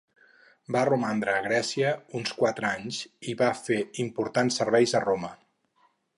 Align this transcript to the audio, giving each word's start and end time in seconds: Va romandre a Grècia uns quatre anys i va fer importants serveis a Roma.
Va 0.75 0.79
romandre 0.87 1.35
a 1.39 1.43
Grècia 1.47 1.91
uns 2.21 2.31
quatre 2.39 2.69
anys 2.71 3.03
i 3.33 3.37
va 3.43 3.51
fer 3.61 3.79
importants 4.07 4.61
serveis 4.63 4.97
a 5.03 5.05
Roma. 5.07 5.33